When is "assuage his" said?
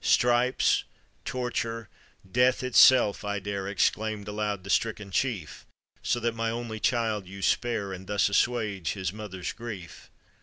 8.27-9.13